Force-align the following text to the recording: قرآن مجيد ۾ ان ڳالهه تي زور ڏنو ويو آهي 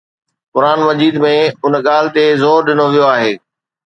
قرآن 0.53 0.79
مجيد 0.87 1.15
۾ 1.25 1.33
ان 1.65 1.73
ڳالهه 1.85 2.13
تي 2.15 2.25
زور 2.41 2.59
ڏنو 2.67 2.85
ويو 2.91 3.05
آهي 3.15 3.33